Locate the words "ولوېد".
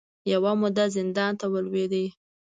1.53-1.93